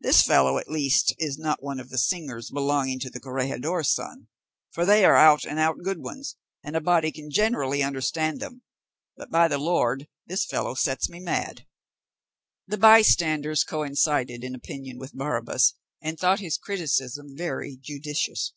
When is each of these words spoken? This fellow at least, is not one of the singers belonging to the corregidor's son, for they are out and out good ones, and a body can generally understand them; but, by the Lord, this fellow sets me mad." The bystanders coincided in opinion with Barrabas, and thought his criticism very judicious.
This 0.00 0.22
fellow 0.22 0.56
at 0.56 0.70
least, 0.70 1.12
is 1.18 1.36
not 1.36 1.62
one 1.62 1.78
of 1.78 1.90
the 1.90 1.98
singers 1.98 2.50
belonging 2.50 2.98
to 3.00 3.10
the 3.10 3.20
corregidor's 3.20 3.90
son, 3.94 4.28
for 4.70 4.86
they 4.86 5.04
are 5.04 5.16
out 5.16 5.44
and 5.44 5.58
out 5.58 5.82
good 5.84 5.98
ones, 5.98 6.36
and 6.62 6.74
a 6.74 6.80
body 6.80 7.12
can 7.12 7.30
generally 7.30 7.82
understand 7.82 8.40
them; 8.40 8.62
but, 9.18 9.30
by 9.30 9.46
the 9.48 9.58
Lord, 9.58 10.08
this 10.26 10.46
fellow 10.46 10.72
sets 10.72 11.10
me 11.10 11.20
mad." 11.20 11.66
The 12.66 12.78
bystanders 12.78 13.64
coincided 13.64 14.44
in 14.44 14.54
opinion 14.54 14.96
with 14.98 15.14
Barrabas, 15.14 15.74
and 16.00 16.18
thought 16.18 16.40
his 16.40 16.56
criticism 16.56 17.36
very 17.36 17.76
judicious. 17.78 18.54